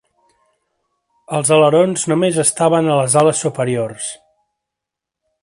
Els 1.39 1.51
alerons 1.57 2.07
només 2.13 2.41
estaven 2.45 2.91
a 2.95 2.97
les 3.01 3.19
ales 3.23 3.43
superiors. 3.47 4.09